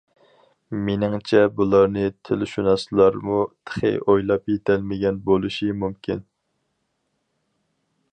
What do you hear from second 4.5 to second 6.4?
يېتەلمىگەن بولۇشى مۇمكىن.